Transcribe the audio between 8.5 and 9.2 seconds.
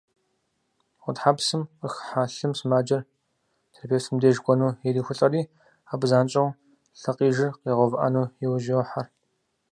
йохьэр.